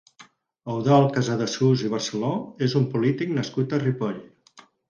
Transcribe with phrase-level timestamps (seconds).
[0.75, 2.31] Eudald Casadesús i Barceló
[2.69, 4.21] és un polític nascut a Ripoll.